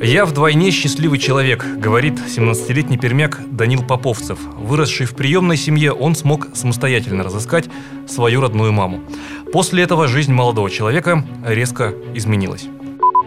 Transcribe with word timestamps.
«Я 0.00 0.24
вдвойне 0.24 0.70
счастливый 0.70 1.18
человек»,— 1.18 1.66
говорит 1.76 2.14
17-летний 2.14 2.96
пермяк 2.96 3.40
Данил 3.50 3.82
Поповцев. 3.86 4.38
Выросший 4.56 5.06
в 5.06 5.14
приемной 5.14 5.58
семье, 5.58 5.92
он 5.92 6.14
смог 6.14 6.46
самостоятельно 6.54 7.24
разыскать 7.24 7.68
свою 8.06 8.40
родную 8.40 8.72
маму. 8.72 9.00
После 9.52 9.82
этого 9.82 10.08
жизнь 10.08 10.32
молодого 10.32 10.70
человека 10.70 11.22
резко 11.46 11.92
изменилась. 12.14 12.68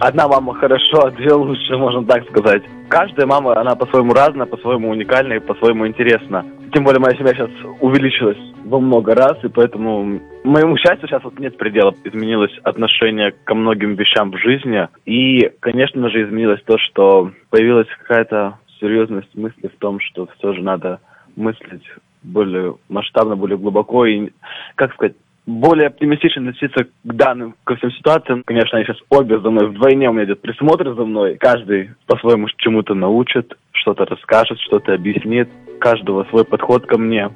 Одна 0.00 0.26
мама 0.26 0.54
хорошо, 0.54 1.04
а 1.04 1.10
две 1.10 1.34
лучше, 1.34 1.76
можно 1.76 2.02
так 2.04 2.26
сказать. 2.30 2.62
Каждая 2.88 3.26
мама, 3.26 3.60
она 3.60 3.74
по-своему 3.76 4.14
разная, 4.14 4.46
по-своему 4.46 4.88
уникальна 4.88 5.34
и 5.34 5.38
по-своему 5.38 5.86
интересна. 5.86 6.46
Тем 6.72 6.84
более 6.84 7.00
моя 7.00 7.16
семья 7.16 7.34
сейчас 7.34 7.50
увеличилась 7.80 8.38
во 8.64 8.78
много 8.78 9.14
раз, 9.14 9.36
и 9.42 9.48
поэтому 9.48 10.20
моему 10.44 10.76
счастью 10.76 11.08
сейчас 11.08 11.24
вот 11.24 11.38
нет 11.38 11.56
предела. 11.56 11.94
Изменилось 12.04 12.56
отношение 12.62 13.32
ко 13.44 13.54
многим 13.54 13.94
вещам 13.94 14.30
в 14.30 14.38
жизни. 14.38 14.88
И, 15.04 15.50
конечно 15.60 16.08
же, 16.10 16.22
изменилось 16.22 16.62
то, 16.64 16.78
что 16.78 17.32
появилась 17.50 17.88
какая-то 17.98 18.58
серьезность 18.78 19.34
мысли 19.34 19.68
в 19.68 19.78
том, 19.78 19.98
что 20.00 20.28
все 20.38 20.52
же 20.52 20.62
надо 20.62 21.00
мыслить 21.36 21.84
более 22.22 22.76
масштабно, 22.88 23.34
более 23.34 23.58
глубоко 23.58 24.06
и, 24.06 24.30
как 24.76 24.92
сказать, 24.94 25.14
более 25.46 25.88
оптимистично 25.88 26.42
относиться 26.42 26.84
к 26.84 26.88
данным, 27.02 27.54
ко 27.64 27.74
всем 27.76 27.90
ситуациям. 27.92 28.42
Конечно, 28.44 28.78
они 28.78 28.86
сейчас 28.86 28.98
обе 29.08 29.40
за 29.40 29.50
мной 29.50 29.68
вдвойне, 29.68 30.08
у 30.08 30.12
меня 30.12 30.24
идет 30.24 30.40
присмотр 30.40 30.94
за 30.94 31.04
мной. 31.04 31.36
Каждый 31.36 31.90
по-своему 32.06 32.46
чему-то 32.58 32.94
научит, 32.94 33.56
что-то 33.80 34.04
расскажет, 34.04 34.58
что-то 34.60 34.94
объяснит. 34.94 35.48
Каждого 35.80 36.24
свой 36.24 36.44
подход 36.44 36.86
ко 36.86 36.98
мне. 36.98 37.30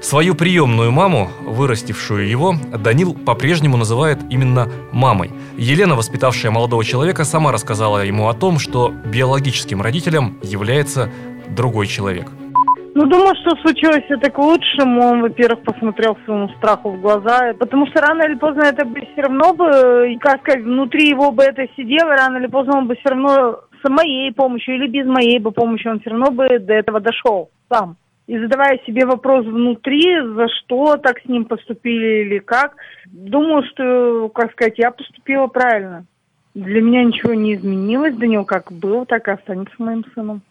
Свою 0.00 0.34
приемную 0.34 0.90
маму, 0.90 1.28
вырастившую 1.42 2.26
его, 2.26 2.54
Данил 2.82 3.14
по-прежнему 3.14 3.76
называет 3.76 4.18
именно 4.30 4.66
мамой. 4.92 5.30
Елена, 5.58 5.94
воспитавшая 5.94 6.50
молодого 6.50 6.82
человека, 6.84 7.24
сама 7.24 7.52
рассказала 7.52 8.02
ему 8.04 8.28
о 8.28 8.34
том, 8.34 8.58
что 8.58 8.90
биологическим 9.12 9.82
родителем 9.82 10.38
является 10.42 11.10
другой 11.54 11.86
человек. 11.86 12.28
Ну, 12.94 13.06
думаю, 13.06 13.34
что 13.36 13.54
случилось 13.62 14.04
это 14.08 14.30
к 14.30 14.38
лучшему. 14.38 15.02
Он, 15.02 15.20
во-первых, 15.22 15.62
посмотрел 15.64 16.16
своему 16.24 16.48
страху 16.58 16.90
в 16.90 17.00
глаза, 17.00 17.52
потому 17.58 17.86
что 17.86 18.00
рано 18.00 18.22
или 18.22 18.34
поздно 18.34 18.62
это 18.62 18.84
бы 18.84 19.00
все 19.00 19.22
равно 19.22 19.52
бы, 19.52 20.16
как 20.20 20.40
сказать, 20.40 20.64
внутри 20.64 21.08
его 21.08 21.30
бы 21.30 21.42
это 21.42 21.66
сидело, 21.76 22.10
рано 22.10 22.38
или 22.38 22.46
поздно 22.46 22.78
он 22.78 22.88
бы 22.88 22.96
все 22.96 23.10
равно 23.10 23.60
с 23.82 23.88
моей 23.88 24.32
помощью 24.32 24.76
или 24.76 24.86
без 24.86 25.06
моей 25.06 25.38
бы 25.38 25.52
помощи, 25.52 25.88
он 25.88 26.00
все 26.00 26.10
равно 26.10 26.30
бы 26.30 26.58
до 26.58 26.74
этого 26.74 27.00
дошел 27.00 27.50
сам. 27.68 27.96
И 28.26 28.38
задавая 28.38 28.78
себе 28.86 29.06
вопрос 29.06 29.44
внутри, 29.44 30.20
за 30.20 30.46
что 30.48 30.96
так 30.96 31.20
с 31.20 31.24
ним 31.26 31.46
поступили 31.46 32.24
или 32.24 32.38
как, 32.38 32.76
думаю, 33.06 33.64
что, 33.64 34.28
как 34.28 34.52
сказать, 34.52 34.78
я 34.78 34.92
поступила 34.92 35.48
правильно. 35.48 36.04
Для 36.54 36.80
меня 36.80 37.04
ничего 37.04 37.34
не 37.34 37.54
изменилось, 37.54 38.14
Данил 38.16 38.44
как 38.44 38.70
был, 38.70 39.04
так 39.04 39.26
и 39.26 39.32
останется 39.32 39.74
моим 39.78 40.04
сыном. 40.14 40.42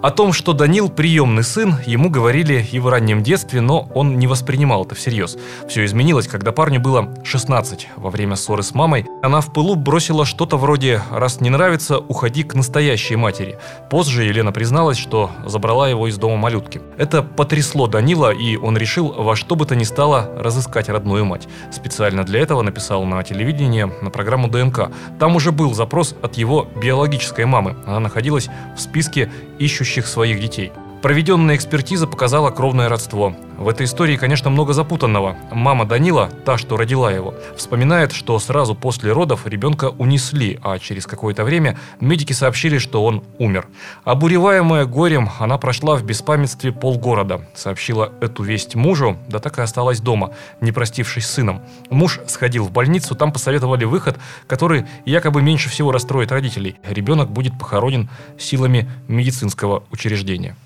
О 0.00 0.10
том, 0.10 0.32
что 0.32 0.52
Данил 0.52 0.90
приемный 0.90 1.42
сын, 1.42 1.74
ему 1.84 2.08
говорили 2.08 2.64
и 2.70 2.78
в 2.78 2.88
раннем 2.88 3.22
детстве, 3.22 3.60
но 3.62 3.88
он 3.94 4.18
не 4.18 4.26
воспринимал 4.26 4.84
это 4.84 4.94
всерьез. 4.94 5.36
Все 5.66 5.84
изменилось, 5.84 6.28
когда 6.28 6.52
парню 6.52 6.78
было 6.78 7.08
16. 7.24 7.88
Во 7.96 8.10
время 8.10 8.36
ссоры 8.36 8.62
с 8.62 8.74
мамой 8.74 9.06
она 9.22 9.40
в 9.40 9.52
пылу 9.52 9.74
бросила 9.74 10.24
что-то 10.24 10.56
вроде 10.56 11.00
«раз 11.10 11.40
не 11.40 11.50
нравится, 11.50 11.98
уходи 11.98 12.44
к 12.44 12.54
настоящей 12.54 13.16
матери». 13.16 13.58
Позже 13.90 14.24
Елена 14.24 14.52
призналась, 14.52 14.98
что 14.98 15.32
забрала 15.46 15.88
его 15.88 16.06
из 16.06 16.16
дома 16.16 16.36
малютки. 16.36 16.80
Это 16.96 17.22
потрясло 17.22 17.88
Данила, 17.88 18.30
и 18.30 18.56
он 18.56 18.76
решил 18.76 19.12
во 19.12 19.34
что 19.34 19.56
бы 19.56 19.64
то 19.66 19.74
ни 19.74 19.84
стало 19.84 20.30
разыскать 20.36 20.88
родную 20.90 21.24
мать. 21.24 21.48
Специально 21.72 22.24
для 22.24 22.40
этого 22.40 22.62
написал 22.62 23.04
на 23.04 23.24
телевидение 23.24 23.90
на 24.02 24.10
программу 24.10 24.48
ДНК. 24.48 24.92
Там 25.18 25.34
уже 25.34 25.50
был 25.50 25.74
запрос 25.74 26.14
от 26.22 26.36
его 26.36 26.68
биологической 26.80 27.46
мамы. 27.46 27.74
Она 27.84 27.98
находилась 27.98 28.48
в 28.76 28.80
списке 28.80 29.32
ищущих 29.58 29.77
ищущих 29.80 30.08
своих 30.08 30.40
детей. 30.40 30.72
Проведенная 31.02 31.54
экспертиза 31.54 32.08
показала 32.08 32.50
кровное 32.50 32.88
родство. 32.88 33.32
В 33.56 33.68
этой 33.68 33.86
истории, 33.86 34.16
конечно, 34.16 34.50
много 34.50 34.72
запутанного. 34.72 35.36
Мама 35.52 35.84
Данила, 35.84 36.28
та, 36.44 36.58
что 36.58 36.76
родила 36.76 37.12
его, 37.12 37.34
вспоминает, 37.56 38.10
что 38.10 38.36
сразу 38.40 38.74
после 38.74 39.12
родов 39.12 39.46
ребенка 39.46 39.90
унесли, 39.90 40.58
а 40.60 40.76
через 40.80 41.06
какое-то 41.06 41.44
время 41.44 41.78
медики 42.00 42.32
сообщили, 42.32 42.78
что 42.78 43.04
он 43.04 43.22
умер. 43.38 43.68
Обуреваемая 44.02 44.86
горем, 44.86 45.30
она 45.38 45.56
прошла 45.56 45.94
в 45.94 46.02
беспамятстве 46.02 46.72
полгорода. 46.72 47.46
Сообщила 47.54 48.12
эту 48.20 48.42
весть 48.42 48.74
мужу, 48.74 49.16
да 49.28 49.38
так 49.38 49.58
и 49.58 49.62
осталась 49.62 50.00
дома, 50.00 50.32
не 50.60 50.72
простившись 50.72 51.26
с 51.26 51.30
сыном. 51.30 51.62
Муж 51.90 52.18
сходил 52.26 52.64
в 52.64 52.72
больницу, 52.72 53.14
там 53.14 53.32
посоветовали 53.32 53.84
выход, 53.84 54.18
который 54.48 54.84
якобы 55.04 55.42
меньше 55.42 55.68
всего 55.68 55.92
расстроит 55.92 56.32
родителей. 56.32 56.76
Ребенок 56.84 57.30
будет 57.30 57.56
похоронен 57.56 58.10
силами 58.36 58.90
медицинского 59.06 59.84
учреждения. 59.92 60.56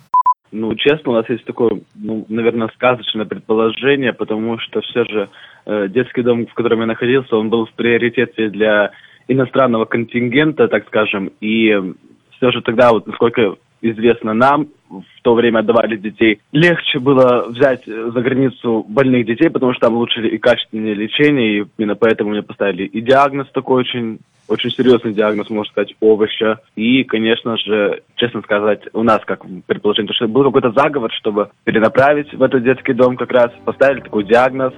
Ну, 0.53 0.75
честно, 0.75 1.13
у 1.13 1.15
нас 1.15 1.29
есть 1.31 1.47
такое, 1.47 1.81
ну, 1.95 2.27
наверное, 2.29 2.69
сказочное 2.75 3.25
предположение, 3.25 4.13
потому 4.13 4.59
что 4.59 4.83
все 4.83 5.05
же 5.07 5.31
э, 5.65 5.89
детский 5.89 6.23
дом, 6.23 6.47
в 6.47 6.53
котором 6.53 6.81
я 6.81 6.87
находился, 6.87 7.37
он 7.37 7.49
был 7.49 7.65
в 7.65 7.73
приоритете 7.73 8.51
для 8.51 8.91
иностранного 9.29 9.87
контингента, 9.87 10.69
так 10.69 10.87
скажем, 10.89 11.33
и 11.41 11.95
все 12.37 12.51
же 12.51 12.61
тогда, 12.61 12.93
вот, 12.93 13.07
насколько 13.07 13.57
известно 13.83 14.33
нам, 14.33 14.69
в 14.89 15.23
то 15.23 15.35
время 15.35 15.61
отдавали 15.61 15.97
детей, 15.97 16.41
легче 16.53 16.99
было 16.99 17.47
взять 17.49 17.85
за 17.87 18.21
границу 18.21 18.85
больных 18.89 19.27
детей, 19.27 19.51
потому 19.51 19.73
что 19.73 19.87
там 19.87 19.97
лучше 19.97 20.27
и 20.27 20.39
качественнее 20.39 20.95
лечение, 20.95 21.59
и 21.61 21.65
именно 21.79 21.97
поэтому 21.97 22.31
мне 22.31 22.43
поставили 22.43 22.85
и 22.85 23.01
диагноз 23.01 23.49
такой 23.53 23.81
очень 23.81 24.19
очень 24.49 24.71
серьезный 24.71 25.15
диагноз, 25.15 25.49
можно 25.51 25.71
сказать, 25.71 25.95
овоща. 26.01 26.59
И, 26.77 27.05
конечно 27.05 27.57
же, 27.57 28.03
честно 28.17 28.43
сказать, 28.43 28.83
у 28.93 29.03
нас, 29.03 29.21
как 29.25 29.45
предположение, 29.67 30.13
что 30.13 30.29
был 30.29 30.45
какой-то 30.45 30.73
заговор, 30.73 31.11
чтобы 31.13 31.51
перенаправить 31.65 32.33
в 32.35 32.43
этот 32.43 32.63
детский 32.63 32.93
дом 32.93 33.17
как 33.17 33.31
раз, 33.33 33.51
поставили 33.65 34.01
такой 34.01 34.25
диагноз. 34.25 34.75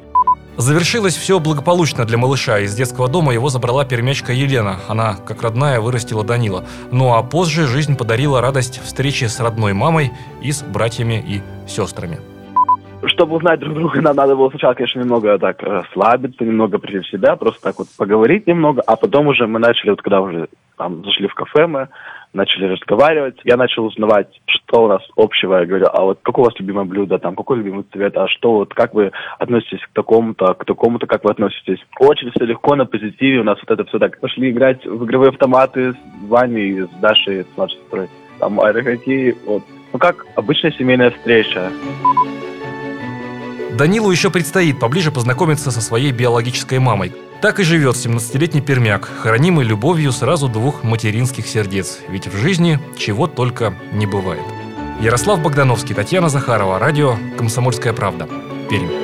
Завершилось 0.56 1.16
все 1.16 1.40
благополучно 1.40 2.04
для 2.04 2.16
малыша. 2.16 2.60
Из 2.60 2.74
детского 2.74 3.08
дома 3.08 3.32
его 3.32 3.48
забрала 3.48 3.84
пермячка 3.84 4.32
Елена. 4.32 4.80
Она, 4.88 5.16
как 5.16 5.42
родная, 5.42 5.80
вырастила 5.80 6.24
Данила. 6.24 6.64
Ну 6.92 7.14
а 7.14 7.22
позже 7.22 7.66
жизнь 7.66 7.96
подарила 7.96 8.40
радость 8.40 8.80
встречи 8.84 9.24
с 9.24 9.40
родной 9.40 9.72
мамой 9.72 10.12
и 10.42 10.52
с 10.52 10.62
братьями 10.62 11.24
и 11.26 11.42
сестрами 11.68 12.20
чтобы 13.08 13.36
узнать 13.36 13.60
друг 13.60 13.74
друга, 13.74 14.00
нам 14.00 14.16
надо 14.16 14.36
было 14.36 14.50
сначала, 14.50 14.74
конечно, 14.74 15.00
немного 15.00 15.38
так 15.38 15.62
расслабиться, 15.62 16.44
немного 16.44 16.78
прийти 16.78 17.00
в 17.00 17.08
себя, 17.08 17.36
просто 17.36 17.62
так 17.62 17.78
вот 17.78 17.88
поговорить 17.96 18.46
немного, 18.46 18.82
а 18.86 18.96
потом 18.96 19.28
уже 19.28 19.46
мы 19.46 19.58
начали, 19.58 19.90
вот 19.90 20.02
когда 20.02 20.20
уже 20.20 20.48
там 20.76 21.04
зашли 21.04 21.28
в 21.28 21.34
кафе 21.34 21.66
мы, 21.66 21.88
начали 22.32 22.66
разговаривать, 22.66 23.36
я 23.44 23.56
начал 23.56 23.86
узнавать, 23.86 24.28
что 24.46 24.84
у 24.84 24.88
нас 24.88 25.02
общего, 25.16 25.58
я 25.58 25.66
говорю, 25.66 25.86
а 25.92 26.02
вот 26.02 26.18
какое 26.22 26.44
у 26.44 26.46
вас 26.46 26.58
любимое 26.58 26.84
блюдо, 26.84 27.18
там, 27.18 27.36
какой 27.36 27.58
любимый 27.58 27.84
цвет, 27.92 28.16
а 28.16 28.28
что 28.28 28.54
вот, 28.54 28.74
как 28.74 28.92
вы 28.92 29.12
относитесь 29.38 29.80
к 29.80 29.94
такому-то, 29.94 30.54
к 30.54 30.64
такому-то, 30.64 31.06
как 31.06 31.24
вы 31.24 31.30
относитесь. 31.30 31.78
Очень 32.00 32.32
все 32.32 32.44
легко, 32.44 32.74
на 32.74 32.86
позитиве, 32.86 33.40
у 33.40 33.44
нас 33.44 33.58
вот 33.60 33.70
это 33.70 33.88
все 33.88 33.98
так. 33.98 34.18
Пошли 34.20 34.50
играть 34.50 34.84
в 34.84 35.04
игровые 35.04 35.30
автоматы 35.30 35.92
с 35.92 35.96
Ваней, 36.28 36.82
с 36.82 36.90
Дашей, 37.00 37.44
с 37.44 37.56
младшей 37.56 37.78
сестрой, 37.78 38.08
там, 38.40 38.60
аэрохоккей, 38.60 39.36
вот. 39.46 39.62
Ну, 39.92 39.98
как 40.00 40.26
обычная 40.34 40.72
семейная 40.72 41.10
встреча. 41.10 41.70
Данилу 43.74 44.10
еще 44.12 44.30
предстоит 44.30 44.78
поближе 44.78 45.10
познакомиться 45.10 45.72
со 45.72 45.80
своей 45.80 46.12
биологической 46.12 46.78
мамой. 46.78 47.12
Так 47.40 47.58
и 47.58 47.64
живет 47.64 47.96
17-летний 47.96 48.60
пермяк, 48.60 49.10
хранимый 49.20 49.64
любовью 49.64 50.12
сразу 50.12 50.48
двух 50.48 50.84
материнских 50.84 51.46
сердец. 51.48 51.98
Ведь 52.08 52.28
в 52.28 52.36
жизни 52.36 52.78
чего 52.96 53.26
только 53.26 53.74
не 53.92 54.06
бывает. 54.06 54.44
Ярослав 55.00 55.42
Богдановский, 55.42 55.94
Татьяна 55.94 56.28
Захарова, 56.28 56.78
радио 56.78 57.16
«Комсомольская 57.36 57.92
правда». 57.92 58.28
Пермь. 58.70 59.03